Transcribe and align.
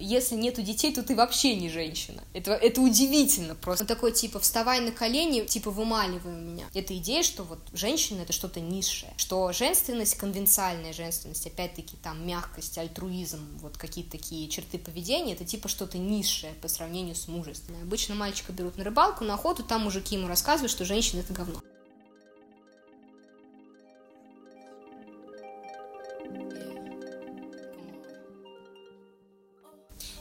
если 0.00 0.34
нету 0.34 0.62
детей, 0.62 0.92
то 0.92 1.02
ты 1.02 1.14
вообще 1.14 1.56
не 1.56 1.68
женщина. 1.68 2.22
Это, 2.32 2.52
это 2.52 2.80
удивительно 2.80 3.54
просто. 3.54 3.84
Он 3.84 3.88
такой, 3.88 4.12
типа, 4.12 4.40
вставай 4.40 4.80
на 4.80 4.92
колени, 4.92 5.42
типа, 5.42 5.70
вымаливай 5.70 6.32
меня. 6.32 6.66
Это 6.74 6.96
идея, 6.96 7.22
что 7.22 7.42
вот 7.42 7.58
женщина— 7.72 8.20
это 8.22 8.32
что-то 8.32 8.60
низшее, 8.60 9.12
что 9.16 9.52
женственность, 9.52 10.16
конвенциальная 10.16 10.92
женственность, 10.92 11.46
опять-таки, 11.46 11.96
там, 12.02 12.26
мягкость, 12.26 12.78
альтруизм, 12.78 13.40
вот 13.60 13.76
какие-то 13.76 14.12
такие 14.12 14.48
черты 14.48 14.78
поведения, 14.78 15.34
это 15.34 15.44
типа 15.44 15.68
что-то 15.68 15.98
низшее 15.98 16.52
по 16.54 16.68
сравнению 16.68 17.14
с 17.14 17.28
мужественной. 17.28 17.82
Обычно 17.82 18.14
мальчика 18.14 18.52
берут 18.52 18.76
на 18.76 18.84
рыбалку, 18.84 19.24
на 19.24 19.34
охоту, 19.34 19.62
там 19.62 19.82
мужики 19.82 20.16
ему 20.16 20.28
рассказывают, 20.28 20.70
что 20.70 20.84
женщина— 20.84 21.20
это 21.28 21.32
говно. 21.32 21.60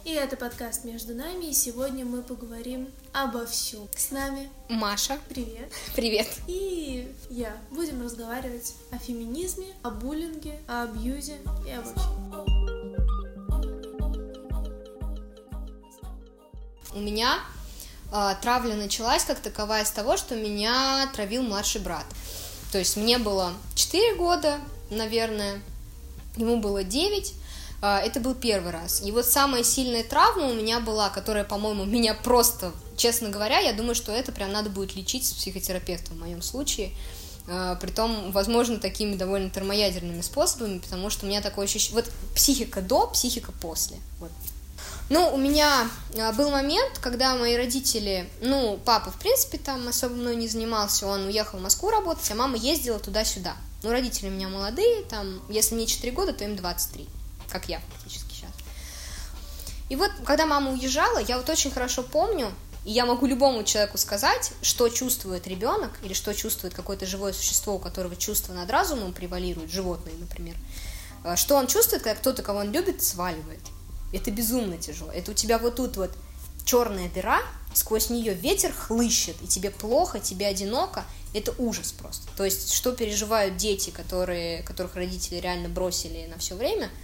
И 0.07 0.11
это 0.13 0.37
подкаст 0.37 0.85
«Между 0.85 1.13
нами», 1.13 1.47
и 1.47 1.53
сегодня 1.53 2.05
мы 2.05 2.21
поговорим 2.21 2.87
обо 3.11 3.45
всем. 3.45 3.89
С 3.93 4.09
нами 4.11 4.49
Маша. 4.69 5.19
Привет. 5.27 5.69
Привет. 5.97 6.29
И 6.47 7.13
я. 7.29 7.57
Будем 7.71 8.01
разговаривать 8.01 8.73
о 8.89 8.99
феминизме, 8.99 9.67
о 9.83 9.89
буллинге, 9.89 10.61
о 10.65 10.83
абьюзе 10.83 11.35
и 11.67 11.71
обо 11.71 11.89
всем. 11.89 12.31
У 16.93 16.99
меня 17.01 17.39
э, 18.13 18.35
травля 18.41 18.75
началась 18.75 19.25
как 19.25 19.41
таковая 19.41 19.83
с 19.83 19.91
того, 19.91 20.15
что 20.15 20.37
меня 20.37 21.11
травил 21.13 21.43
младший 21.43 21.81
брат. 21.81 22.05
То 22.71 22.77
есть 22.77 22.95
мне 22.95 23.17
было 23.17 23.51
4 23.75 24.15
года, 24.15 24.57
наверное, 24.89 25.61
ему 26.37 26.61
было 26.61 26.85
9, 26.85 27.33
а, 27.33 27.46
это 27.81 28.19
был 28.19 28.33
первый 28.33 28.71
раз. 28.71 29.01
И 29.03 29.11
вот 29.11 29.25
самая 29.25 29.63
сильная 29.63 30.03
травма 30.03 30.47
у 30.47 30.53
меня 30.53 30.79
была, 30.79 31.09
которая, 31.09 31.43
по-моему, 31.43 31.85
меня 31.85 32.13
просто, 32.13 32.71
честно 32.95 33.29
говоря, 33.29 33.59
я 33.59 33.73
думаю, 33.73 33.95
что 33.95 34.11
это 34.11 34.31
прям 34.31 34.51
надо 34.51 34.69
будет 34.69 34.95
лечить 34.95 35.25
с 35.25 35.33
психотерапевтом 35.33 36.17
в 36.17 36.19
моем 36.19 36.41
случае. 36.41 36.91
А, 37.49 37.75
притом, 37.75 38.31
возможно, 38.31 38.77
такими 38.77 39.15
довольно 39.15 39.49
термоядерными 39.49 40.21
способами, 40.21 40.79
потому 40.79 41.09
что 41.09 41.25
у 41.25 41.29
меня 41.29 41.41
такое 41.41 41.65
ощущение... 41.65 42.01
Вот 42.01 42.11
психика 42.35 42.81
до, 42.81 43.07
психика 43.07 43.51
после. 43.53 43.97
Вот. 44.19 44.31
Ну, 45.09 45.33
у 45.33 45.37
меня 45.37 45.87
а, 46.19 46.33
был 46.33 46.49
момент, 46.49 46.99
когда 46.99 47.35
мои 47.35 47.55
родители, 47.55 48.29
ну, 48.41 48.77
папа, 48.83 49.11
в 49.11 49.19
принципе, 49.19 49.57
там 49.57 49.87
особо 49.87 50.15
мной 50.15 50.35
не 50.35 50.49
занимался, 50.49 51.07
он 51.07 51.27
уехал 51.27 51.59
в 51.59 51.61
Москву 51.61 51.89
работать, 51.89 52.29
а 52.31 52.35
мама 52.35 52.57
ездила 52.57 52.99
туда-сюда. 52.99 53.55
Ну, 53.83 53.91
родители 53.91 54.27
у 54.27 54.31
меня 54.31 54.49
молодые, 54.49 55.03
там, 55.03 55.41
если 55.47 55.75
мне 55.75 55.85
4 55.85 56.11
года, 56.11 56.33
то 56.33 56.43
им 56.43 56.57
23 56.57 57.07
как 57.49 57.69
я 57.69 57.81
фактически 57.93 58.33
сейчас. 58.33 58.51
И 59.89 59.95
вот, 59.95 60.11
когда 60.25 60.45
мама 60.45 60.71
уезжала, 60.71 61.19
я 61.19 61.37
вот 61.37 61.49
очень 61.49 61.71
хорошо 61.71 62.03
помню, 62.03 62.51
и 62.85 62.91
я 62.91 63.05
могу 63.05 63.25
любому 63.25 63.63
человеку 63.63 63.97
сказать, 63.97 64.51
что 64.61 64.89
чувствует 64.89 65.47
ребенок 65.47 65.91
или 66.03 66.13
что 66.13 66.33
чувствует 66.33 66.73
какое-то 66.73 67.05
живое 67.05 67.33
существо, 67.33 67.75
у 67.75 67.79
которого 67.79 68.15
чувство 68.15 68.53
над 68.53 68.69
разумом 68.69 69.13
превалирует, 69.13 69.71
животное, 69.71 70.13
например. 70.19 70.55
Э, 71.23 71.35
что 71.35 71.55
он 71.55 71.67
чувствует, 71.67 72.03
когда 72.03 72.19
кто-то, 72.19 72.43
кого 72.43 72.59
он 72.59 72.71
любит, 72.71 73.03
сваливает. 73.03 73.61
Это 74.13 74.31
безумно 74.31 74.77
тяжело. 74.77 75.11
Это 75.11 75.31
у 75.31 75.33
тебя 75.33 75.57
вот 75.57 75.75
тут 75.75 75.97
вот 75.97 76.11
черная 76.65 77.09
дыра, 77.09 77.41
сквозь 77.73 78.09
нее 78.09 78.33
ветер 78.33 78.73
хлыщет, 78.73 79.35
и 79.41 79.47
тебе 79.47 79.69
плохо, 79.69 80.19
тебе 80.19 80.47
одиноко, 80.47 81.05
это 81.33 81.53
ужас 81.57 81.91
просто. 81.91 82.27
То 82.35 82.45
есть, 82.45 82.73
что 82.73 82.93
переживают 82.93 83.57
дети, 83.57 83.89
которые, 83.89 84.63
которых 84.63 84.95
родители 84.95 85.39
реально 85.39 85.69
бросили 85.69 86.25
на 86.27 86.37
все 86.37 86.55
время– 86.55 86.89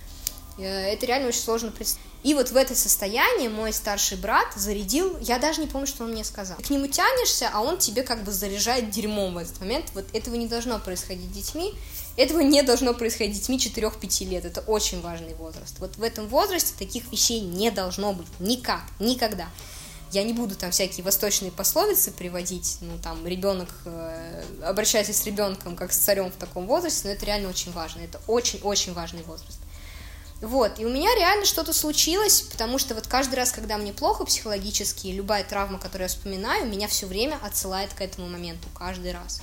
это 0.61 1.05
реально 1.05 1.29
очень 1.29 1.41
сложно 1.41 1.71
представить. 1.71 2.13
И 2.23 2.33
вот 2.33 2.51
в 2.51 2.55
это 2.55 2.73
состояние 2.73 3.49
мой 3.49 3.73
старший 3.73 4.17
брат 4.17 4.47
зарядил, 4.55 5.17
я 5.19 5.39
даже 5.39 5.59
не 5.59 5.67
помню, 5.67 5.87
что 5.87 6.05
он 6.05 6.11
мне 6.11 6.23
сказал. 6.23 6.55
Ты 6.57 6.63
к 6.63 6.69
нему 6.69 6.87
тянешься, 6.87 7.49
а 7.53 7.61
он 7.61 7.77
тебе 7.77 8.03
как 8.03 8.23
бы 8.23 8.31
заряжает 8.31 8.89
дерьмом 8.89 9.33
в 9.33 9.37
этот 9.37 9.59
момент. 9.59 9.87
Вот 9.93 10.05
этого 10.13 10.35
не 10.35 10.47
должно 10.47 10.79
происходить 10.79 11.29
с 11.29 11.33
детьми. 11.33 11.73
Этого 12.15 12.39
не 12.39 12.61
должно 12.61 12.93
происходить 12.93 13.35
с 13.35 13.39
детьми 13.39 13.57
4-5 13.57 14.25
лет. 14.29 14.45
Это 14.45 14.61
очень 14.61 15.01
важный 15.01 15.33
возраст. 15.33 15.77
Вот 15.79 15.97
в 15.97 16.03
этом 16.03 16.27
возрасте 16.27 16.73
таких 16.79 17.11
вещей 17.11 17.41
не 17.41 17.71
должно 17.71 18.13
быть. 18.13 18.27
Никак. 18.39 18.83
Никогда. 18.99 19.49
Я 20.11 20.23
не 20.23 20.31
буду 20.31 20.55
там 20.55 20.71
всякие 20.71 21.03
восточные 21.03 21.51
пословицы 21.51 22.11
приводить, 22.11 22.77
ну 22.81 22.99
там 23.01 23.25
ребенок, 23.25 23.69
э, 23.85 24.43
обращайся 24.63 25.11
с 25.11 25.25
ребенком 25.25 25.75
как 25.75 25.91
с 25.91 25.97
царем 25.97 26.31
в 26.31 26.35
таком 26.35 26.67
возрасте, 26.67 27.07
но 27.07 27.15
это 27.15 27.25
реально 27.25 27.49
очень 27.49 27.71
важно, 27.71 28.01
это 28.01 28.21
очень-очень 28.27 28.93
важный 28.93 29.23
возраст. 29.23 29.62
Вот, 30.43 30.77
и 30.77 30.85
у 30.85 30.89
меня 30.89 31.15
реально 31.15 31.45
что-то 31.45 31.71
случилось, 31.71 32.41
потому 32.41 32.77
что 32.77 32.95
вот 32.95 33.07
каждый 33.07 33.35
раз, 33.35 33.53
когда 33.53 33.77
мне 33.77 33.93
плохо 33.93 34.25
психологически, 34.25 35.07
любая 35.07 35.45
травма, 35.45 35.79
которую 35.79 36.03
я 36.03 36.07
вспоминаю, 36.09 36.67
меня 36.67 36.89
все 36.89 37.05
время 37.05 37.39
отсылает 37.41 37.93
к 37.93 38.01
этому 38.01 38.27
моменту, 38.27 38.67
каждый 38.77 39.13
раз. 39.13 39.41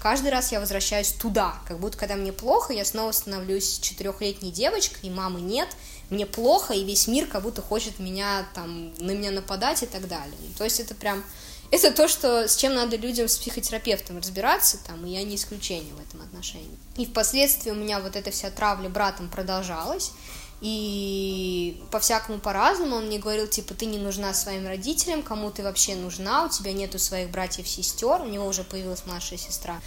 Каждый 0.00 0.32
раз 0.32 0.50
я 0.50 0.58
возвращаюсь 0.58 1.12
туда, 1.12 1.54
как 1.68 1.78
будто 1.78 1.96
когда 1.96 2.16
мне 2.16 2.32
плохо, 2.32 2.72
я 2.72 2.84
снова 2.84 3.12
становлюсь 3.12 3.78
четырехлетней 3.78 4.50
девочкой, 4.50 5.08
и 5.08 5.12
мамы 5.12 5.40
нет, 5.40 5.68
мне 6.08 6.26
плохо, 6.26 6.74
и 6.74 6.82
весь 6.82 7.06
мир 7.06 7.26
как 7.26 7.42
будто 7.42 7.62
хочет 7.62 8.00
меня 8.00 8.44
там, 8.52 8.92
на 8.98 9.12
меня 9.12 9.30
нападать 9.30 9.84
и 9.84 9.86
так 9.86 10.08
далее. 10.08 10.34
То 10.58 10.64
есть 10.64 10.80
это 10.80 10.96
прям, 10.96 11.22
это 11.70 11.92
то, 11.92 12.08
что, 12.08 12.48
с 12.48 12.56
чем 12.56 12.74
надо 12.74 12.96
людям 12.96 13.28
с 13.28 13.38
психотерапевтом 13.38 14.18
разбираться, 14.18 14.78
там, 14.84 15.06
и 15.06 15.10
я 15.10 15.22
не 15.22 15.36
исключение 15.36 15.94
в 15.94 16.00
этом 16.00 16.22
отношении. 16.22 16.76
И 16.96 17.06
впоследствии 17.06 17.70
у 17.70 17.76
меня 17.76 18.00
вот 18.00 18.16
эта 18.16 18.32
вся 18.32 18.50
травля 18.50 18.88
братом 18.88 19.28
продолжалась, 19.28 20.10
и 20.60 21.82
по-всякому 21.90 22.38
по-разному 22.38 22.96
он 22.96 23.06
мне 23.06 23.18
говорил, 23.18 23.46
типа, 23.46 23.74
ты 23.74 23.86
не 23.86 23.98
нужна 23.98 24.34
своим 24.34 24.66
родителям, 24.66 25.22
кому 25.22 25.50
ты 25.50 25.62
вообще 25.62 25.94
нужна, 25.94 26.44
у 26.44 26.48
тебя 26.48 26.72
нету 26.72 26.98
своих 26.98 27.30
братьев-сестер, 27.30 28.20
у 28.20 28.26
него 28.26 28.46
уже 28.46 28.62
появилась 28.62 29.06
младшая 29.06 29.38
сестра. 29.38 29.80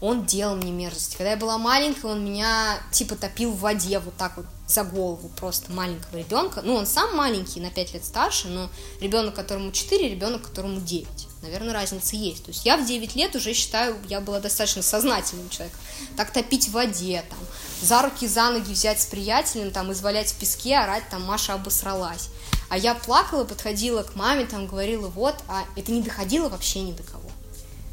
Он 0.00 0.24
делал 0.24 0.56
мне 0.56 0.70
мерзость. 0.70 1.16
Когда 1.16 1.32
я 1.32 1.36
была 1.36 1.58
маленькая, 1.58 2.12
он 2.12 2.24
меня, 2.24 2.78
типа, 2.90 3.16
топил 3.16 3.50
в 3.50 3.60
воде 3.60 3.98
вот 3.98 4.16
так 4.16 4.36
вот 4.36 4.46
за 4.66 4.84
голову 4.84 5.28
просто 5.36 5.72
маленького 5.72 6.16
ребенка. 6.16 6.62
Ну, 6.62 6.74
он 6.74 6.86
сам 6.86 7.16
маленький, 7.16 7.60
на 7.60 7.70
5 7.70 7.94
лет 7.94 8.04
старше, 8.04 8.48
но 8.48 8.70
ребенок, 9.00 9.34
которому 9.34 9.72
4, 9.72 10.08
ребенок, 10.08 10.42
которому 10.42 10.80
9 10.80 11.29
наверное, 11.42 11.72
разница 11.72 12.16
есть. 12.16 12.44
То 12.44 12.50
есть 12.50 12.64
я 12.64 12.76
в 12.76 12.86
9 12.86 13.16
лет 13.16 13.34
уже 13.34 13.52
считаю, 13.52 13.96
я 14.08 14.20
была 14.20 14.40
достаточно 14.40 14.82
сознательным 14.82 15.48
человеком. 15.48 15.80
Так 16.16 16.32
топить 16.32 16.68
в 16.68 16.72
воде, 16.72 17.24
там, 17.28 17.38
за 17.82 18.02
руки, 18.02 18.26
за 18.26 18.50
ноги 18.50 18.72
взять 18.72 19.00
с 19.00 19.06
приятелем, 19.06 19.70
там, 19.70 19.92
извалять 19.92 20.30
в 20.30 20.38
песке, 20.38 20.76
орать, 20.76 21.04
там, 21.10 21.22
Маша 21.22 21.54
обосралась. 21.54 22.28
А 22.68 22.78
я 22.78 22.94
плакала, 22.94 23.44
подходила 23.44 24.02
к 24.02 24.14
маме, 24.14 24.46
там, 24.46 24.66
говорила, 24.66 25.08
вот, 25.08 25.34
а 25.48 25.64
это 25.76 25.90
не 25.92 26.02
доходило 26.02 26.48
вообще 26.48 26.80
ни 26.80 26.92
до 26.92 27.02
кого. 27.02 27.30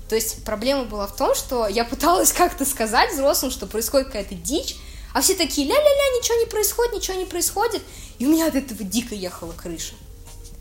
То 0.09 0.16
есть 0.16 0.44
проблема 0.44 0.84
была 0.84 1.08
в 1.08 1.16
том, 1.16 1.35
что 1.35 1.68
я 1.68 1.84
пыталась 1.84 2.31
как-то 2.31 2.66
сказать 2.66 3.14
взрослым, 3.14 3.52
что 3.52 3.66
происходит 3.66 4.08
какая-то 4.08 4.35
дичь, 4.35 4.75
а 5.14 5.22
все 5.22 5.35
такие, 5.35 5.68
ля-ля-ля, 5.68 6.19
ничего 6.19 6.38
не 6.38 6.46
происходит, 6.46 6.94
ничего 6.94 7.18
не 7.18 7.25
происходит. 7.25 7.81
И 8.19 8.25
у 8.25 8.29
меня 8.29 8.47
от 8.47 8.56
этого 8.56 8.84
дико 8.84 9.16
ехала 9.16 9.52
крыша. 9.52 9.96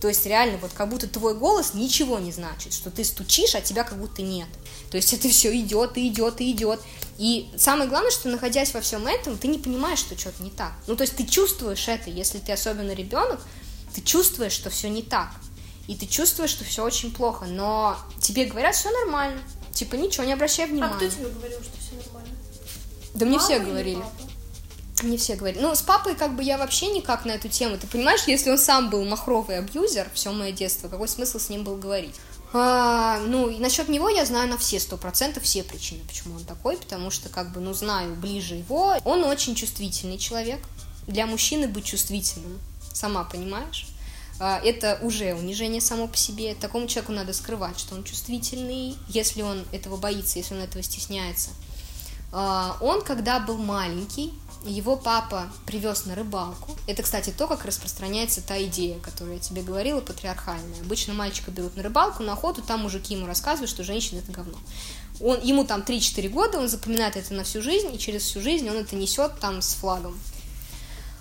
То 0.01 0.09
есть 0.09 0.27
реально 0.27 0.59
вот 0.59 0.73
как 0.73 0.91
будто 0.91 1.09
твой 1.09 1.35
голос 1.35 1.73
ничего 1.73 2.19
не 2.19 2.31
значит, 2.31 2.75
что 2.75 2.91
ты 2.91 3.03
стучишь, 3.03 3.55
а 3.55 3.61
тебя 3.61 3.83
как 3.83 3.99
будто 3.99 4.23
нет. 4.23 4.49
То 4.91 4.99
есть 4.99 5.13
это 5.13 5.29
все 5.29 5.59
идет 5.59 5.97
и 5.97 6.09
идет 6.09 6.41
и 6.41 6.51
идет. 6.53 6.81
И 7.17 7.49
самое 7.57 7.89
главное, 7.89 8.11
что 8.11 8.29
находясь 8.29 8.75
во 8.75 8.81
всем 8.83 9.07
этом, 9.07 9.39
ты 9.39 9.49
не 9.49 9.59
понимаешь, 9.59 10.01
что 10.01 10.19
что-то 10.19 10.43
не 10.43 10.51
так. 10.51 10.75
Ну 10.87 10.97
то 10.97 11.03
есть 11.03 11.17
ты 11.17 11.25
чувствуешь 11.25 11.89
это, 11.89 12.11
если 12.11 12.39
ты 12.39 12.53
особенно 12.53 12.93
ребенок, 12.93 13.41
ты 13.95 14.03
чувствуешь, 14.03 14.53
что 14.53 14.69
все 14.69 14.91
не 14.91 15.03
так. 15.03 15.31
И 15.87 15.95
ты 15.95 16.07
чувствуешь, 16.07 16.51
что 16.51 16.65
все 16.65 16.85
очень 16.85 17.11
плохо, 17.13 17.47
но 17.47 17.97
тебе 18.21 18.45
говорят, 18.45 18.75
все 18.75 18.91
нормально. 18.91 19.41
Типа 19.73 19.95
ничего, 19.95 20.25
не 20.25 20.33
обращай 20.33 20.67
внимания. 20.67 20.93
А 20.93 20.97
кто 20.97 21.09
тебе 21.09 21.29
говорил, 21.29 21.59
что 21.63 21.79
все 21.79 21.95
нормально? 22.05 22.37
Да 23.15 23.25
мне 23.25 23.39
все 23.39 23.61
говорили. 23.61 24.03
Папа? 24.03 24.36
Мне 25.03 25.19
все 25.19 25.37
говорят. 25.37 25.61
Ну, 25.61 25.75
с 25.75 25.83
папой 25.83 26.15
как 26.15 26.37
бы 26.37 26.43
я 26.43 26.57
вообще 26.57 26.87
никак 26.87 27.27
на 27.27 27.33
эту 27.33 27.49
тему. 27.49 27.77
Ты 27.77 27.87
понимаешь, 27.87 28.23
если 28.27 28.51
он 28.51 28.59
сам 28.59 28.89
был 28.89 29.05
махровый 29.05 29.59
абьюзер 29.59 30.11
все 30.15 30.33
мое 30.33 30.53
детство, 30.53 30.89
какой 30.89 31.09
смысл 31.09 31.39
с 31.39 31.51
ним 31.51 31.65
был 31.65 31.77
говорить? 31.77 32.15
А, 32.53 33.19
ну, 33.27 33.51
и 33.51 33.59
насчет 33.59 33.89
него 33.89 34.09
я 34.09 34.25
знаю 34.25 34.49
на 34.49 34.57
все 34.57 34.81
сто 34.81 34.97
процентов 34.97 35.43
все 35.43 35.63
причины, 35.63 36.01
почему 36.07 36.37
он 36.37 36.45
такой, 36.45 36.79
потому 36.79 37.11
что, 37.11 37.29
как 37.29 37.53
бы, 37.53 37.61
ну, 37.61 37.75
знаю 37.75 38.15
ближе 38.15 38.55
его. 38.55 38.97
Он 39.05 39.25
очень 39.25 39.55
чувствительный 39.55 40.17
человек. 40.17 40.61
Для 41.07 41.27
мужчины 41.27 41.69
быть 41.69 41.85
чувствительным, 41.85 42.59
сама 42.93 43.25
понимаешь? 43.25 43.89
А, 44.39 44.61
это 44.65 44.99
уже 45.03 45.35
унижение 45.35 45.81
само 45.81 46.09
по 46.09 46.17
себе. 46.17 46.55
Такому 46.55 46.87
человеку 46.87 47.13
надо 47.13 47.33
скрывать, 47.33 47.79
что 47.79 47.95
он 47.95 48.05
чувствительный, 48.05 48.97
если 49.09 49.43
он 49.43 49.65
этого 49.73 49.97
боится, 49.97 50.39
если 50.39 50.55
он 50.55 50.61
этого 50.61 50.83
стесняется. 50.83 51.51
А, 52.33 52.77
он, 52.81 53.03
когда 53.03 53.39
был 53.39 53.57
маленький, 53.57 54.33
его 54.67 54.97
папа 54.97 55.51
привез 55.67 56.07
на 56.07 56.15
рыбалку. 56.15 56.77
Это, 56.87 57.03
кстати, 57.03 57.33
то, 57.37 57.47
как 57.47 57.65
распространяется 57.65 58.41
та 58.41 58.63
идея, 58.65 58.99
которую 58.99 59.35
я 59.37 59.41
тебе 59.41 59.63
говорила, 59.63 60.01
патриархальная. 60.01 60.81
Обычно 60.81 61.15
мальчика 61.15 61.51
берут 61.51 61.77
на 61.77 61.83
рыбалку, 61.83 62.23
на 62.23 62.33
охоту, 62.33 62.63
там 62.63 62.81
мужики 62.81 63.15
ему 63.15 63.27
рассказывают, 63.27 63.71
что 63.71 63.85
женщина 63.85 64.19
это 64.19 64.33
говно. 64.33 64.59
Он, 65.21 65.41
ему 65.41 65.65
там 65.65 65.81
3-4 65.81 66.29
года, 66.29 66.59
он 66.59 66.69
запоминает 66.69 67.17
это 67.17 67.33
на 67.35 67.45
всю 67.45 67.63
жизнь, 67.63 67.95
и 67.95 67.99
через 67.99 68.23
всю 68.23 68.41
жизнь 68.41 68.69
он 68.69 68.77
это 68.77 68.97
несет 68.97 69.39
там 69.41 69.63
с 69.63 69.75
флагом. 69.75 70.19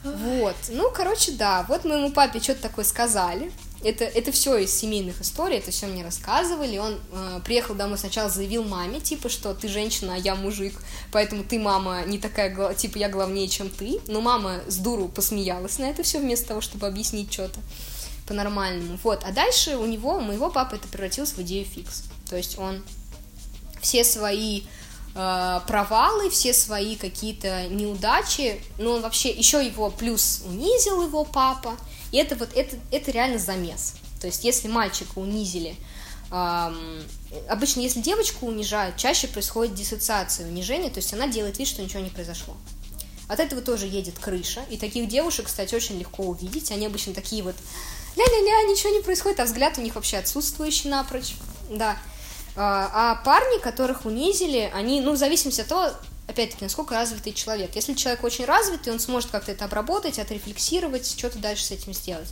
Вот. 0.05 0.55
Ну, 0.69 0.91
короче, 0.91 1.31
да. 1.31 1.65
Вот 1.67 1.83
моему 1.83 2.11
папе 2.11 2.39
что-то 2.39 2.61
такое 2.61 2.85
сказали. 2.85 3.51
Это, 3.83 4.03
это 4.03 4.31
все 4.31 4.57
из 4.57 4.73
семейных 4.73 5.21
историй, 5.21 5.57
это 5.57 5.71
все 5.71 5.85
мне 5.87 6.03
рассказывали. 6.03 6.77
Он 6.77 6.99
э, 7.11 7.41
приехал 7.43 7.75
домой, 7.75 7.97
сначала 7.97 8.29
заявил 8.29 8.63
маме, 8.63 8.99
типа, 8.99 9.29
что 9.29 9.53
ты 9.53 9.67
женщина, 9.67 10.15
а 10.15 10.17
я 10.17 10.33
мужик, 10.33 10.73
поэтому 11.11 11.43
ты, 11.43 11.59
мама, 11.59 12.03
не 12.05 12.17
такая, 12.17 12.73
типа, 12.73 12.97
я 12.97 13.09
главнее, 13.09 13.47
чем 13.47 13.69
ты. 13.69 13.99
Но 14.07 14.21
мама 14.21 14.61
с 14.67 14.77
дуру 14.77 15.07
посмеялась 15.07 15.77
на 15.77 15.85
это 15.85 16.01
все 16.01 16.19
вместо 16.19 16.47
того, 16.47 16.61
чтобы 16.61 16.87
объяснить 16.87 17.31
что-то 17.31 17.59
по-нормальному. 18.27 18.97
Вот. 19.03 19.23
А 19.23 19.31
дальше 19.31 19.77
у 19.77 19.85
него, 19.85 20.17
у 20.17 20.21
моего 20.21 20.49
папы 20.49 20.77
это 20.77 20.87
превратилось 20.87 21.33
в 21.33 21.41
идею 21.41 21.65
фикс. 21.65 22.05
То 22.29 22.35
есть 22.35 22.57
он 22.57 22.83
все 23.81 24.03
свои 24.03 24.63
э, 25.15 25.59
провалы, 25.67 26.29
все 26.29 26.53
свои 26.53 26.95
какие-то 26.95 27.67
неудачи, 27.67 28.61
ну 28.77 28.91
он 28.91 29.01
вообще 29.01 29.29
еще 29.29 29.65
его 29.65 29.89
плюс 29.89 30.43
унизил 30.45 31.01
его 31.01 31.25
папа, 31.25 31.75
и 32.11 32.17
это 32.17 32.35
вот 32.35 32.49
это 32.53 32.77
это 32.91 33.11
реально 33.11 33.39
замес. 33.39 33.95
То 34.21 34.27
есть 34.27 34.43
если 34.43 34.67
мальчика 34.67 35.17
унизили, 35.19 35.75
э, 36.31 36.73
обычно 37.49 37.81
если 37.81 38.01
девочку 38.01 38.45
унижают, 38.45 38.97
чаще 38.97 39.27
происходит 39.27 39.73
диссоциация 39.73 40.47
унижения, 40.47 40.89
то 40.89 40.97
есть 40.97 41.13
она 41.13 41.27
делает 41.27 41.57
вид, 41.57 41.67
что 41.67 41.81
ничего 41.81 42.01
не 42.01 42.09
произошло. 42.09 42.55
От 43.27 43.39
этого 43.39 43.61
тоже 43.61 43.87
едет 43.87 44.19
крыша, 44.19 44.63
и 44.69 44.77
таких 44.77 45.07
девушек, 45.07 45.47
кстати, 45.47 45.73
очень 45.73 45.97
легко 45.97 46.23
увидеть. 46.23 46.71
Они 46.71 46.85
обычно 46.85 47.13
такие 47.13 47.41
вот 47.41 47.55
ля-ля-ля, 48.15 48.71
ничего 48.71 48.93
не 48.93 49.01
происходит, 49.01 49.39
а 49.39 49.45
взгляд 49.45 49.77
у 49.77 49.81
них 49.81 49.95
вообще 49.95 50.17
отсутствующий 50.17 50.89
напрочь, 50.89 51.35
да. 51.69 51.97
А, 52.55 52.89
а 52.93 53.15
парни, 53.23 53.61
которых 53.61 54.05
унизили, 54.05 54.71
они, 54.73 55.01
ну, 55.01 55.13
в 55.13 55.17
зависимости 55.17 55.61
от 55.61 55.67
того, 55.67 55.89
опять-таки, 56.27 56.63
насколько 56.63 56.95
развитый 56.95 57.33
человек. 57.33 57.75
Если 57.75 57.93
человек 57.93 58.23
очень 58.23 58.45
развитый, 58.45 58.93
он 58.93 58.99
сможет 58.99 59.29
как-то 59.29 59.51
это 59.51 59.65
обработать, 59.65 60.19
отрефлексировать, 60.19 61.07
что-то 61.07 61.39
дальше 61.39 61.65
с 61.65 61.71
этим 61.71 61.93
сделать. 61.93 62.29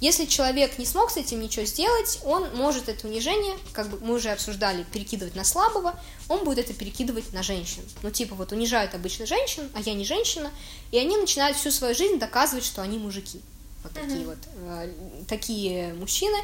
Если 0.00 0.26
человек 0.26 0.78
не 0.78 0.86
смог 0.86 1.10
с 1.10 1.16
этим 1.16 1.40
ничего 1.40 1.64
сделать, 1.64 2.20
он 2.24 2.54
может 2.54 2.88
это 2.88 3.08
унижение, 3.08 3.56
как 3.72 3.88
бы 3.88 3.98
мы 4.00 4.14
уже 4.14 4.30
обсуждали, 4.30 4.84
перекидывать 4.92 5.34
на 5.34 5.42
слабого, 5.42 5.98
он 6.28 6.44
будет 6.44 6.58
это 6.60 6.72
перекидывать 6.72 7.32
на 7.32 7.42
женщин. 7.42 7.82
Ну, 8.02 8.10
типа, 8.10 8.36
вот 8.36 8.52
унижают 8.52 8.94
обычно 8.94 9.26
женщин, 9.26 9.68
а 9.74 9.80
я 9.80 9.94
не 9.94 10.04
женщина, 10.04 10.52
и 10.92 10.98
они 10.98 11.16
начинают 11.16 11.56
всю 11.56 11.72
свою 11.72 11.96
жизнь 11.96 12.18
доказывать, 12.18 12.64
что 12.64 12.80
они 12.80 12.96
мужики. 12.96 13.40
Вот 13.82 13.92
mm-hmm. 13.92 14.08
такие 14.08 14.26
вот, 14.26 14.38
э, 14.54 14.92
такие 15.26 15.94
мужчины 15.94 16.38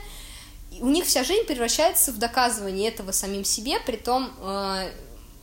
у 0.81 0.89
них 0.89 1.05
вся 1.07 1.25
жизнь 1.25 1.45
превращается 1.47 2.13
в 2.13 2.19
доказывание 2.19 2.89
этого 2.89 3.13
самим 3.13 3.45
себе, 3.45 3.79
при 3.81 3.97
том 3.97 4.31
э, 4.41 4.91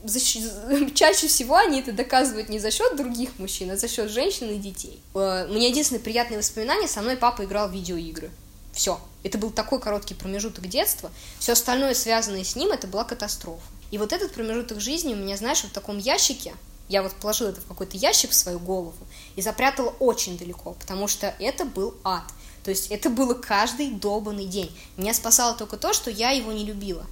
чаще 0.95 1.27
всего 1.27 1.55
они 1.55 1.81
это 1.81 1.91
доказывают 1.91 2.49
не 2.49 2.59
за 2.59 2.71
счет 2.71 2.95
других 2.95 3.37
мужчин, 3.39 3.71
а 3.71 3.77
за 3.77 3.87
счет 3.87 4.09
женщин 4.09 4.49
и 4.49 4.57
детей. 4.57 5.01
Э, 5.13 5.47
меня 5.49 5.67
единственное 5.67 6.01
приятное 6.01 6.37
воспоминание, 6.37 6.87
со 6.87 7.01
мной 7.01 7.17
папа 7.17 7.43
играл 7.43 7.69
в 7.69 7.73
видеоигры. 7.73 8.31
Все. 8.73 8.99
Это 9.23 9.37
был 9.37 9.51
такой 9.51 9.79
короткий 9.79 10.15
промежуток 10.15 10.67
детства. 10.67 11.11
Все 11.39 11.51
остальное, 11.51 11.93
связанное 11.93 12.43
с 12.43 12.55
ним, 12.55 12.71
это 12.71 12.87
была 12.87 13.03
катастрофа. 13.03 13.61
И 13.91 13.97
вот 13.97 14.13
этот 14.13 14.33
промежуток 14.33 14.79
жизни 14.79 15.13
у 15.13 15.17
меня, 15.17 15.37
знаешь, 15.37 15.63
в 15.63 15.71
таком 15.71 15.97
ящике, 15.97 16.53
я 16.91 17.01
вот 17.01 17.13
положила 17.13 17.49
это 17.49 17.61
в 17.61 17.65
какой-то 17.65 17.97
ящик 17.97 18.31
в 18.31 18.35
свою 18.35 18.59
голову 18.59 18.93
и 19.35 19.41
запрятала 19.41 19.89
очень 19.99 20.37
далеко, 20.37 20.73
потому 20.73 21.07
что 21.07 21.33
это 21.39 21.65
был 21.65 21.95
ад. 22.03 22.23
То 22.63 22.69
есть 22.69 22.91
это 22.91 23.09
было 23.09 23.33
каждый 23.33 23.91
долбанный 23.91 24.45
день. 24.45 24.69
Меня 24.97 25.13
спасало 25.13 25.55
только 25.55 25.77
то, 25.77 25.93
что 25.93 26.11
я 26.11 26.31
его 26.31 26.51
не 26.51 26.65
любила. 26.65 27.05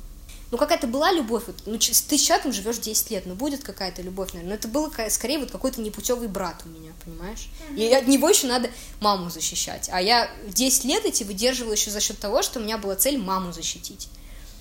Ну, 0.51 0.57
какая-то 0.57 0.87
была 0.87 1.11
любовь, 1.11 1.43
вот, 1.45 1.61
ну, 1.67 1.77
ты 1.77 2.17
с 2.17 2.21
человеком 2.21 2.51
живешь 2.51 2.79
10 2.79 3.11
лет, 3.11 3.25
ну, 3.27 3.35
будет 3.35 3.63
какая-то 3.63 4.01
любовь, 4.01 4.33
наверное, 4.33 4.49
но 4.49 4.55
это 4.55 4.67
было 4.67 4.91
скорее 5.09 5.37
вот 5.37 5.51
какой-то 5.51 5.79
непутевый 5.79 6.27
брат 6.27 6.63
у 6.65 6.69
меня, 6.69 6.91
понимаешь? 7.05 7.49
Mm-hmm. 7.69 7.77
И 7.77 7.93
от 7.93 8.07
него 8.07 8.27
еще 8.27 8.47
надо 8.47 8.71
маму 8.99 9.29
защищать, 9.29 9.89
а 9.91 10.01
я 10.01 10.27
10 10.47 10.85
лет 10.85 11.05
эти 11.05 11.23
выдерживала 11.23 11.73
еще 11.73 11.91
за 11.91 11.99
счет 11.99 12.17
того, 12.17 12.41
что 12.41 12.59
у 12.59 12.63
меня 12.63 12.79
была 12.79 12.95
цель 12.95 13.19
маму 13.19 13.53
защитить. 13.53 14.09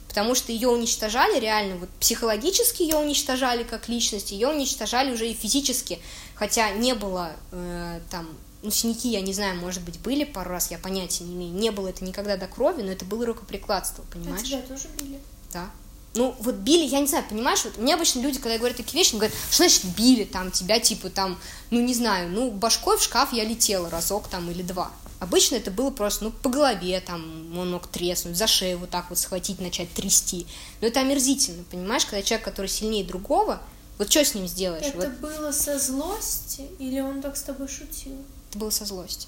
Потому 0.08 0.34
что 0.34 0.52
ее 0.52 0.68
уничтожали 0.68 1.38
реально, 1.38 1.76
вот 1.76 1.90
психологически 2.00 2.82
ее 2.82 2.96
уничтожали 2.96 3.62
как 3.62 3.88
личность, 3.88 4.32
ее 4.32 4.48
уничтожали 4.48 5.12
уже 5.12 5.28
и 5.28 5.34
физически, 5.34 6.00
хотя 6.34 6.70
не 6.70 6.94
было 6.94 7.32
э, 7.52 8.00
там 8.10 8.26
ну, 8.62 8.70
синяки, 8.70 9.08
я 9.08 9.20
не 9.20 9.32
знаю, 9.32 9.56
может 9.56 9.82
быть, 9.82 10.00
были 10.00 10.24
пару 10.24 10.50
раз, 10.50 10.70
я 10.70 10.78
понятия 10.78 11.24
не 11.24 11.34
имею. 11.34 11.52
Не 11.52 11.70
было 11.70 11.88
это 11.88 12.04
никогда 12.04 12.36
до 12.36 12.48
крови, 12.48 12.82
но 12.82 12.90
это 12.90 13.04
было 13.04 13.24
рукоприкладство, 13.24 14.04
понимаешь? 14.12 14.42
А 14.42 14.44
тебя 14.44 14.62
тоже 14.62 14.88
били? 14.98 15.20
Да. 15.52 15.70
Ну, 16.14 16.34
вот 16.40 16.56
били, 16.56 16.84
я 16.84 17.00
не 17.00 17.06
знаю, 17.06 17.24
понимаешь, 17.28 17.64
вот 17.64 17.76
мне 17.78 17.94
обычно 17.94 18.20
люди, 18.20 18.40
когда 18.40 18.58
говорят 18.58 18.76
такие 18.76 18.98
вещи, 18.98 19.14
говорят, 19.14 19.32
что 19.50 19.58
значит 19.58 19.84
били 19.96 20.24
там 20.24 20.50
тебя, 20.50 20.80
типа 20.80 21.10
там, 21.10 21.38
ну, 21.70 21.80
не 21.80 21.94
знаю, 21.94 22.30
ну, 22.30 22.50
башкой 22.50 22.96
в 22.98 23.02
шкаф 23.02 23.32
я 23.32 23.44
летела 23.44 23.88
разок 23.90 24.26
там 24.28 24.50
или 24.50 24.62
два. 24.62 24.90
Обычно 25.20 25.56
это 25.56 25.70
было 25.70 25.90
просто, 25.90 26.24
ну, 26.24 26.30
по 26.30 26.48
голове 26.48 27.00
там 27.00 27.58
он 27.58 27.72
мог 27.72 27.88
треснуть, 27.88 28.36
за 28.36 28.46
шею 28.46 28.78
вот 28.78 28.90
так 28.90 29.10
вот 29.10 29.18
схватить, 29.18 29.60
начать 29.60 29.92
трясти. 29.92 30.46
Но 30.80 30.86
это 30.86 31.00
омерзительно, 31.00 31.64
понимаешь, 31.70 32.04
когда 32.04 32.22
человек, 32.22 32.44
который 32.44 32.68
сильнее 32.68 33.04
другого, 33.04 33.60
вот 33.98 34.10
что 34.10 34.24
с 34.24 34.34
ним 34.34 34.46
сделаешь? 34.46 34.86
Это 34.86 34.96
вот... 34.96 35.18
было 35.18 35.50
со 35.50 35.78
злости 35.78 36.66
или 36.78 37.00
он 37.00 37.20
так 37.20 37.36
с 37.36 37.42
тобой 37.42 37.66
шутил? 37.66 38.14
Это 38.50 38.58
было 38.58 38.70
со 38.70 38.84
злости. 38.84 39.26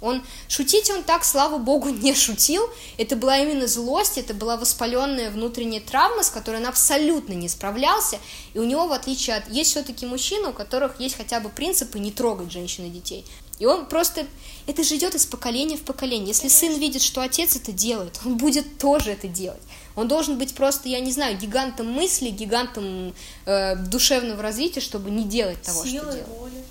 Он 0.00 0.22
шутить 0.48 0.90
он 0.90 1.02
так, 1.02 1.24
слава 1.24 1.58
богу, 1.58 1.88
не 1.88 2.14
шутил. 2.14 2.62
Это 2.98 3.16
была 3.16 3.38
именно 3.38 3.66
злость, 3.66 4.18
это 4.18 4.34
была 4.34 4.56
воспаленная 4.56 5.30
внутренняя 5.30 5.80
травма, 5.80 6.22
с 6.22 6.30
которой 6.30 6.60
он 6.60 6.66
абсолютно 6.66 7.32
не 7.32 7.48
справлялся. 7.48 8.18
И 8.52 8.58
у 8.58 8.64
него, 8.64 8.86
в 8.86 8.92
отличие 8.92 9.36
от... 9.36 9.48
Есть 9.48 9.70
все-таки 9.70 10.04
мужчины, 10.04 10.48
у 10.48 10.52
которых 10.52 11.00
есть 11.00 11.16
хотя 11.16 11.40
бы 11.40 11.48
принципы 11.48 11.98
не 11.98 12.12
трогать 12.12 12.52
женщин 12.52 12.84
и 12.84 12.90
детей. 12.90 13.24
И 13.58 13.66
он 13.66 13.86
просто... 13.86 14.26
Это 14.66 14.82
же 14.82 14.96
идет 14.96 15.14
из 15.14 15.24
поколения 15.26 15.76
в 15.76 15.82
поколение. 15.82 16.28
Если 16.28 16.48
сын 16.48 16.78
видит, 16.78 17.00
что 17.00 17.22
отец 17.22 17.54
это 17.56 17.72
делает, 17.72 18.18
он 18.24 18.36
будет 18.36 18.78
тоже 18.78 19.12
это 19.12 19.28
делать. 19.28 19.62
Он 19.94 20.08
должен 20.08 20.38
быть 20.38 20.54
просто, 20.54 20.88
я 20.88 21.00
не 21.00 21.12
знаю, 21.12 21.38
гигантом 21.38 21.90
мысли, 21.90 22.30
гигантом 22.30 23.14
э, 23.46 23.76
душевного 23.76 24.42
развития, 24.42 24.80
чтобы 24.80 25.10
не 25.10 25.24
делать 25.24 25.62
того, 25.62 25.84
Силы 25.84 25.98
что 25.98 26.12
делает. 26.12 26.28
Воли. 26.28 26.64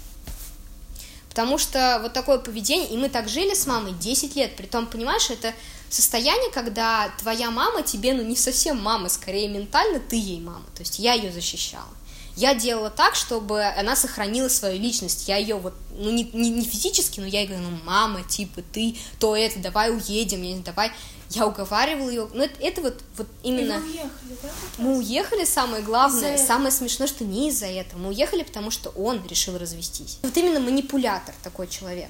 Потому 1.29 1.57
что 1.57 1.99
вот 2.01 2.13
такое 2.13 2.37
поведение, 2.37 2.87
и 2.87 2.97
мы 2.97 3.09
так 3.09 3.27
жили 3.27 3.53
с 3.53 3.65
мамой 3.65 3.93
10 3.93 4.35
лет, 4.37 4.55
при 4.55 4.67
том, 4.67 4.87
понимаешь, 4.87 5.29
это 5.29 5.53
состояние, 5.89 6.49
когда 6.51 7.09
твоя 7.19 7.51
мама 7.51 7.81
тебе, 7.81 8.13
ну, 8.13 8.23
не 8.23 8.37
совсем 8.37 8.81
мама, 8.81 9.09
скорее 9.09 9.49
ментально 9.49 9.99
ты 9.99 10.15
ей 10.15 10.39
мама, 10.39 10.63
то 10.75 10.81
есть 10.81 10.99
я 10.99 11.13
ее 11.13 11.33
защищала. 11.33 11.89
Я 12.35 12.53
делала 12.53 12.89
так, 12.89 13.15
чтобы 13.15 13.63
она 13.63 13.95
сохранила 13.95 14.49
свою 14.49 14.79
личность. 14.79 15.27
Я 15.27 15.37
ее 15.37 15.55
вот, 15.55 15.73
ну, 15.97 16.09
не, 16.11 16.23
не, 16.33 16.49
не 16.49 16.65
физически, 16.65 17.19
но 17.19 17.25
я 17.25 17.41
ей 17.41 17.47
говорю, 17.47 17.63
ну, 17.63 17.77
мама, 17.83 18.23
типа, 18.23 18.61
ты, 18.73 18.97
то 19.19 19.35
это, 19.35 19.59
давай 19.59 19.91
уедем, 19.91 20.41
я 20.41 20.53
не 20.53 20.61
давай 20.61 20.91
я 21.29 21.47
уговаривала 21.47 22.09
ее. 22.09 22.29
Но 22.33 22.43
это, 22.43 22.61
это 22.61 22.81
вот, 22.81 23.03
вот 23.17 23.27
именно... 23.43 23.73
И 23.73 23.79
вы 23.79 23.87
уехали, 23.87 24.37
да? 24.41 24.49
Мы 24.77 24.97
уехали, 24.97 25.45
самое 25.45 25.83
главное, 25.83 26.37
самое 26.37 26.71
смешное, 26.71 27.07
что 27.07 27.23
не 27.23 27.49
из-за 27.49 27.65
этого. 27.65 27.99
Мы 27.99 28.09
уехали, 28.09 28.43
потому 28.43 28.71
что 28.71 28.89
он 28.89 29.25
решил 29.27 29.57
развестись. 29.57 30.19
Вот 30.21 30.35
именно 30.37 30.59
манипулятор 30.59 31.33
такой 31.43 31.67
человек. 31.67 32.09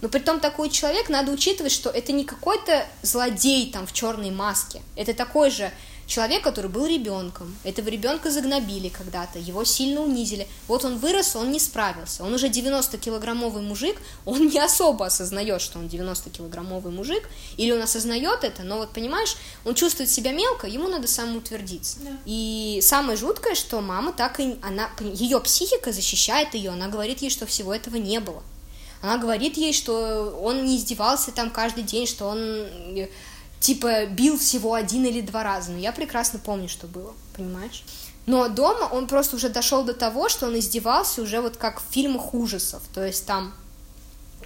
Но 0.00 0.08
при 0.08 0.18
том 0.18 0.40
такой 0.40 0.70
человек 0.70 1.08
надо 1.08 1.32
учитывать, 1.32 1.72
что 1.72 1.90
это 1.90 2.12
не 2.12 2.24
какой-то 2.24 2.86
злодей 3.02 3.70
там 3.72 3.86
в 3.86 3.92
черной 3.92 4.30
маске. 4.30 4.82
Это 4.96 5.14
такой 5.14 5.50
же 5.50 5.72
Человек, 6.06 6.42
который 6.42 6.70
был 6.70 6.86
ребенком, 6.86 7.56
этого 7.64 7.88
ребенка 7.88 8.30
загнобили 8.30 8.88
когда-то, 8.88 9.38
его 9.38 9.64
сильно 9.64 10.02
унизили. 10.02 10.46
Вот 10.68 10.84
он 10.84 10.98
вырос, 10.98 11.34
он 11.34 11.50
не 11.50 11.58
справился. 11.58 12.24
Он 12.24 12.34
уже 12.34 12.48
90-килограммовый 12.48 13.62
мужик, 13.62 13.96
он 14.26 14.48
не 14.48 14.58
особо 14.58 15.06
осознает, 15.06 15.62
что 15.62 15.78
он 15.78 15.86
90-килограммовый 15.86 16.92
мужик, 16.92 17.28
или 17.56 17.72
он 17.72 17.80
осознает 17.80 18.44
это, 18.44 18.64
но 18.64 18.78
вот 18.78 18.90
понимаешь, 18.90 19.36
он 19.64 19.74
чувствует 19.74 20.10
себя 20.10 20.32
мелко, 20.32 20.66
ему 20.66 20.88
надо 20.88 21.08
самоутвердиться. 21.08 21.98
Да. 22.00 22.10
И 22.26 22.80
самое 22.82 23.16
жуткое, 23.16 23.54
что 23.54 23.80
мама 23.80 24.12
так 24.12 24.40
и 24.40 24.56
она, 24.62 24.90
ее 25.00 25.40
психика 25.40 25.90
защищает 25.90 26.54
ее, 26.54 26.70
она 26.70 26.88
говорит 26.88 27.22
ей, 27.22 27.30
что 27.30 27.46
всего 27.46 27.74
этого 27.74 27.96
не 27.96 28.20
было. 28.20 28.42
Она 29.04 29.18
говорит 29.18 29.58
ей, 29.58 29.74
что 29.74 30.34
он 30.42 30.64
не 30.64 30.78
издевался 30.78 31.30
там 31.30 31.50
каждый 31.50 31.82
день, 31.82 32.06
что 32.06 32.26
он 32.26 32.66
типа 33.60 34.06
бил 34.06 34.38
всего 34.38 34.72
один 34.72 35.04
или 35.04 35.20
два 35.20 35.42
раза. 35.42 35.72
Но 35.72 35.78
я 35.78 35.92
прекрасно 35.92 36.38
помню, 36.38 36.70
что 36.70 36.86
было, 36.86 37.12
понимаешь? 37.36 37.84
Но 38.24 38.48
дома 38.48 38.88
он 38.90 39.06
просто 39.06 39.36
уже 39.36 39.50
дошел 39.50 39.84
до 39.84 39.92
того, 39.92 40.30
что 40.30 40.46
он 40.46 40.58
издевался 40.58 41.20
уже 41.20 41.42
вот 41.42 41.58
как 41.58 41.82
в 41.82 41.84
фильмах 41.92 42.32
ужасов. 42.32 42.82
То 42.94 43.04
есть 43.04 43.26
там 43.26 43.52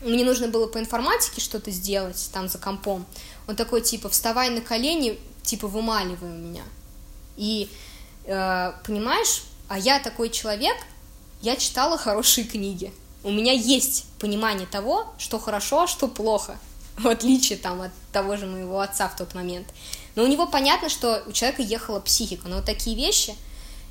мне 0.01 0.25
нужно 0.25 0.49
было 0.49 0.67
по 0.67 0.79
информатике 0.79 1.41
что-то 1.41 1.71
сделать 1.71 2.29
там 2.33 2.49
за 2.49 2.59
компом. 2.59 3.07
Он 3.47 3.55
такой 3.55 3.81
типа 3.81 4.09
вставай 4.09 4.51
на 4.51 4.61
колени, 4.61 5.21
типа 5.45 5.69
вымаливай 5.69 6.33
у 6.33 6.37
меня. 6.37 6.65
И 7.37 7.71
э, 8.25 8.73
понимаешь, 8.85 9.45
а 9.69 9.79
я 9.79 10.01
такой 10.01 10.31
человек, 10.31 10.77
я 11.43 11.55
читала 11.55 11.97
хорошие 11.97 12.45
книги. 12.45 12.93
У 13.25 13.31
меня 13.31 13.53
есть 13.53 14.07
понимание 14.19 14.67
того, 14.67 15.13
что 15.19 15.39
хорошо, 15.39 15.83
а 15.83 15.87
что 15.87 16.09
плохо 16.09 16.59
в 16.99 17.07
отличие 17.07 17.59
там 17.59 17.81
от 17.81 17.93
того 18.13 18.37
же 18.37 18.47
моего 18.47 18.81
отца 18.81 19.09
в 19.09 19.17
тот 19.17 19.35
момент. 19.35 19.69
Но 20.15 20.25
у 20.25 20.27
него 20.27 20.47
понятно, 20.47 20.89
что 20.89 21.23
у 21.27 21.33
человека 21.33 21.63
ехала 21.63 22.01
психика, 22.01 22.49
но 22.49 22.57
вот 22.57 22.65
такие 22.65 22.97
вещи, 22.97 23.37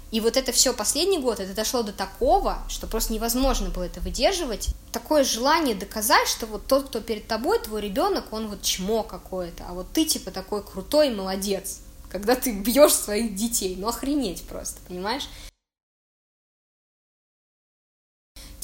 И 0.09 0.21
вот 0.21 0.37
это 0.37 0.53
все 0.53 0.73
последний 0.73 1.19
год, 1.19 1.41
это 1.41 1.53
дошло 1.53 1.83
до 1.83 1.91
такого, 1.91 2.59
что 2.69 2.87
просто 2.87 3.11
невозможно 3.11 3.69
было 3.69 3.83
это 3.83 3.99
выдерживать. 3.99 4.69
Такое 4.93 5.25
желание 5.25 5.75
доказать, 5.75 6.29
что 6.29 6.45
вот 6.45 6.65
тот, 6.65 6.87
кто 6.87 7.01
перед 7.01 7.27
тобой, 7.27 7.59
твой 7.59 7.81
ребенок, 7.81 8.31
он 8.31 8.47
вот 8.47 8.61
чмо 8.61 9.03
какое-то, 9.03 9.65
а 9.67 9.73
вот 9.73 9.87
ты 9.91 10.05
типа 10.05 10.31
такой 10.31 10.63
крутой 10.63 11.09
молодец, 11.09 11.79
когда 12.09 12.35
ты 12.35 12.53
бьешь 12.53 12.93
своих 12.93 13.35
детей. 13.35 13.75
Ну 13.77 13.89
охренеть 13.89 14.43
просто, 14.43 14.79
понимаешь? 14.87 15.27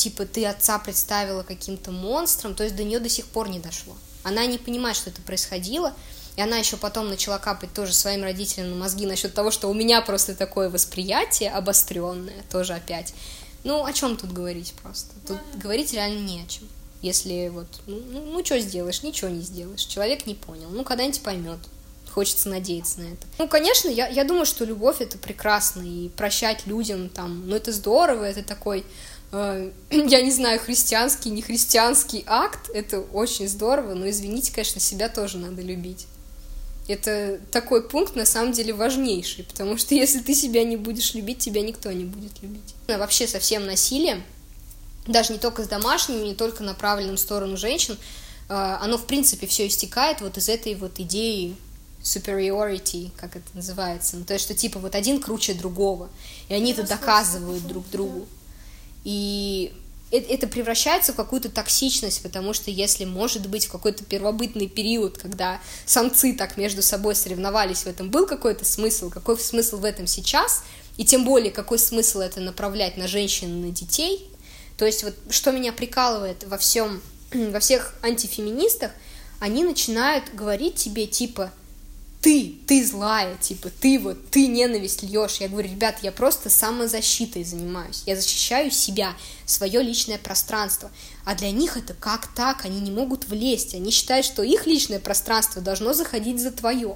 Типа 0.03 0.25
ты 0.25 0.45
отца 0.45 0.79
представила 0.79 1.43
каким-то 1.43 1.91
монстром, 1.91 2.55
то 2.55 2.63
есть 2.65 2.75
до 2.75 2.83
нее 2.83 2.99
до 2.99 3.07
сих 3.07 3.25
пор 3.25 3.47
не 3.47 3.59
дошло. 3.59 3.95
Она 4.23 4.45
не 4.45 4.57
понимает, 4.57 4.97
что 4.97 5.09
это 5.09 5.21
происходило, 5.21 5.93
и 6.35 6.41
она 6.41 6.57
еще 6.57 6.75
потом 6.75 7.07
начала 7.07 7.37
капать 7.37 7.73
тоже 7.73 7.93
своим 7.93 8.21
родителям 8.21 8.71
на 8.71 8.75
мозги 8.75 9.05
насчет 9.05 9.33
того, 9.33 9.49
что 9.49 9.69
у 9.69 9.73
меня 9.73 10.01
просто 10.01 10.35
такое 10.35 10.69
восприятие 10.69 11.51
обостренное, 11.51 12.43
тоже 12.51 12.73
опять. 12.73 13.13
Ну, 13.63 13.85
о 13.85 13.93
чем 13.93 14.17
тут 14.17 14.33
говорить 14.33 14.73
просто? 14.83 15.11
Тут 15.25 15.37
да. 15.53 15.59
говорить 15.61 15.93
реально 15.93 16.19
не 16.19 16.41
о 16.41 16.47
чем. 16.47 16.67
Если 17.01 17.47
вот, 17.47 17.67
ну, 17.87 18.01
ну, 18.05 18.25
ну 18.25 18.43
что 18.43 18.59
сделаешь, 18.59 19.03
ничего 19.03 19.29
не 19.29 19.39
сделаешь. 19.39 19.85
Человек 19.85 20.25
не 20.25 20.35
понял. 20.35 20.67
Ну, 20.69 20.83
когда-нибудь 20.83 21.21
поймет. 21.21 21.59
Хочется 22.11 22.49
надеяться 22.49 22.99
на 22.99 23.05
это. 23.05 23.25
Ну, 23.39 23.47
конечно, 23.47 23.87
я, 23.87 24.09
я 24.09 24.25
думаю, 24.25 24.45
что 24.45 24.65
любовь 24.65 24.99
это 24.99 25.17
прекрасно, 25.17 25.81
и 25.81 26.09
прощать 26.09 26.67
людям 26.67 27.07
там, 27.07 27.47
ну, 27.47 27.55
это 27.55 27.71
здорово, 27.71 28.25
это 28.25 28.43
такой 28.43 28.85
я 29.89 30.21
не 30.21 30.31
знаю, 30.31 30.59
христианский, 30.59 31.31
не 31.31 31.41
христианский 31.41 32.23
акт, 32.27 32.69
это 32.71 32.99
очень 32.99 33.47
здорово, 33.47 33.95
но 33.95 34.07
извините, 34.07 34.51
конечно, 34.51 34.79
себя 34.79 35.09
тоже 35.09 35.39
надо 35.39 35.61
любить. 35.61 36.05
Это 36.87 37.39
такой 37.51 37.87
пункт, 37.87 38.15
на 38.15 38.25
самом 38.25 38.51
деле, 38.51 38.73
важнейший, 38.73 39.43
потому 39.45 39.77
что 39.77 39.95
если 39.95 40.19
ты 40.19 40.35
себя 40.35 40.63
не 40.63 40.77
будешь 40.77 41.15
любить, 41.15 41.39
тебя 41.39 41.61
никто 41.61 41.91
не 41.91 42.05
будет 42.05 42.41
любить. 42.43 42.75
А 42.87 42.99
вообще 42.99 43.27
со 43.27 43.39
всем 43.39 43.65
насилием, 43.65 44.23
даже 45.07 45.33
не 45.33 45.39
только 45.39 45.63
с 45.63 45.67
домашними, 45.67 46.23
не 46.23 46.35
только 46.35 46.61
направленным 46.61 47.15
в 47.17 47.19
сторону 47.19 47.57
женщин, 47.57 47.97
а, 48.49 48.79
оно, 48.83 48.99
в 48.99 49.07
принципе, 49.07 49.47
все 49.47 49.65
истекает 49.65 50.21
вот 50.21 50.37
из 50.37 50.47
этой 50.47 50.75
вот 50.75 50.99
идеи 50.99 51.55
superiority, 52.03 53.09
как 53.17 53.35
это 53.35 53.47
называется. 53.55 54.17
Ну, 54.17 54.25
то 54.25 54.33
есть, 54.33 54.45
что 54.45 54.53
типа 54.53 54.77
вот 54.77 54.93
один 54.93 55.19
круче 55.19 55.55
другого, 55.55 56.09
и 56.49 56.53
они 56.53 56.73
это 56.73 56.83
доказывают 56.83 57.65
друг 57.65 57.89
другу. 57.89 58.27
И 59.03 59.73
это 60.11 60.47
превращается 60.47 61.11
в 61.11 61.15
какую-то 61.15 61.49
токсичность, 61.49 62.21
потому 62.21 62.53
что 62.53 62.69
если, 62.69 63.03
может 63.03 63.47
быть, 63.47 63.65
в 63.65 63.71
какой-то 63.71 64.03
первобытный 64.03 64.67
период, 64.67 65.17
когда 65.17 65.59
самцы 65.85 66.33
так 66.33 66.55
между 66.55 66.83
собой 66.83 67.15
соревновались, 67.15 67.83
в 67.83 67.87
этом 67.87 68.11
был 68.11 68.27
какой-то 68.27 68.63
смысл, 68.63 69.09
какой 69.09 69.39
смысл 69.39 69.77
в 69.77 69.85
этом 69.85 70.05
сейчас, 70.05 70.63
и 70.97 71.05
тем 71.05 71.25
более, 71.25 71.51
какой 71.51 71.79
смысл 71.79 72.19
это 72.19 72.41
направлять 72.41 72.95
на 72.95 73.07
женщин, 73.07 73.61
на 73.61 73.71
детей, 73.71 74.29
то 74.77 74.85
есть 74.85 75.03
вот 75.03 75.15
что 75.29 75.51
меня 75.51 75.73
прикалывает 75.73 76.43
во 76.43 76.59
всем, 76.59 77.01
во 77.33 77.59
всех 77.59 77.95
антифеминистах, 78.03 78.91
они 79.39 79.63
начинают 79.63 80.33
говорить 80.35 80.75
тебе 80.75 81.07
типа, 81.07 81.51
ты, 82.23 82.55
ты 82.67 82.85
злая, 82.85 83.35
типа, 83.35 83.69
ты 83.69 83.99
вот, 83.99 84.29
ты 84.31 84.47
ненависть 84.47 85.03
льешь. 85.03 85.41
Я 85.41 85.49
говорю, 85.49 85.69
ребят, 85.69 85.97
я 86.03 86.11
просто 86.13 86.49
самозащитой 86.49 87.43
занимаюсь. 87.43 88.03
Я 88.05 88.15
защищаю 88.15 88.71
себя, 88.71 89.13
свое 89.45 89.83
личное 89.83 90.17
пространство. 90.17 90.89
А 91.25 91.35
для 91.35 91.51
них 91.51 91.75
это 91.75 91.93
как 91.93 92.33
так? 92.33 92.63
Они 92.63 92.79
не 92.79 92.91
могут 92.91 93.27
влезть. 93.27 93.75
Они 93.75 93.91
считают, 93.91 94.25
что 94.25 94.41
их 94.41 94.65
личное 94.65 95.01
пространство 95.01 95.61
должно 95.61 95.91
заходить 95.91 96.39
за 96.39 96.51
твое. 96.51 96.95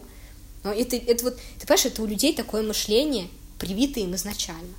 Но 0.64 0.72
это, 0.72 0.96
это 0.96 1.26
вот, 1.26 1.36
ты 1.60 1.68
понимаешь, 1.68 1.86
это 1.86 2.02
у 2.02 2.06
людей 2.06 2.34
такое 2.34 2.64
мышление, 2.64 3.28
привито 3.60 4.00
им 4.00 4.16
изначально. 4.16 4.74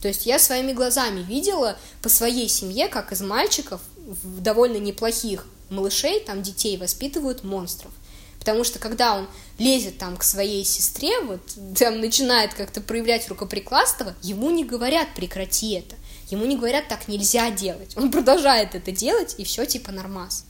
То 0.00 0.06
есть 0.06 0.24
я 0.24 0.38
своими 0.38 0.72
глазами 0.72 1.20
видела 1.20 1.76
по 2.00 2.08
своей 2.08 2.48
семье, 2.48 2.86
как 2.86 3.10
из 3.10 3.22
мальчиков 3.22 3.80
довольно 4.22 4.76
неплохих 4.76 5.46
малышей, 5.68 6.20
там 6.20 6.42
детей 6.42 6.76
воспитывают 6.76 7.42
монстров. 7.42 7.90
Потому 8.44 8.62
что 8.62 8.78
когда 8.78 9.16
он 9.16 9.26
лезет 9.58 9.96
там 9.96 10.18
к 10.18 10.22
своей 10.22 10.66
сестре, 10.66 11.18
вот 11.20 11.40
там 11.78 12.00
начинает 12.00 12.52
как-то 12.52 12.82
проявлять 12.82 13.26
рукоприкладство, 13.30 14.14
ему 14.20 14.50
не 14.50 14.64
говорят 14.64 15.08
прекрати 15.16 15.72
это. 15.72 15.96
Ему 16.28 16.44
не 16.44 16.58
говорят 16.58 16.86
так 16.88 17.08
нельзя 17.08 17.50
делать. 17.50 17.96
Он 17.96 18.12
продолжает 18.12 18.74
это 18.74 18.92
делать, 18.92 19.34
и 19.38 19.44
все 19.44 19.64
типа 19.64 19.92
нормас. 19.92 20.44